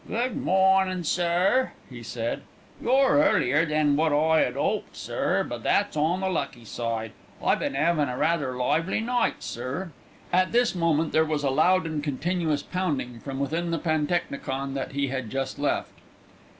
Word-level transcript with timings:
"Good 0.07 0.35
mornin', 0.35 1.03
sir," 1.03 1.73
he 1.87 2.01
said. 2.01 2.41
"You're 2.81 3.19
earlier 3.23 3.67
than 3.67 3.95
wot 3.95 4.11
I 4.11 4.41
'ad 4.43 4.57
'oped, 4.57 4.97
sir; 4.97 5.45
but 5.47 5.61
that's 5.61 5.95
on 5.95 6.21
the 6.21 6.27
lucky 6.29 6.65
side. 6.65 7.11
I 7.39 7.53
been 7.53 7.75
'avin' 7.75 8.09
rather 8.09 8.55
a 8.55 8.57
lively 8.57 8.99
night, 8.99 9.43
sir." 9.43 9.91
At 10.33 10.53
this 10.53 10.73
moment 10.73 11.11
there 11.11 11.23
was 11.23 11.43
a 11.43 11.51
loud 11.51 11.85
and 11.85 12.03
continuous 12.03 12.63
pounding 12.63 13.19
from 13.19 13.37
within 13.39 13.69
the 13.69 13.77
pantechnicon 13.77 14.73
that 14.73 14.93
he 14.93 15.09
had 15.09 15.29
just 15.29 15.59
left. 15.59 15.91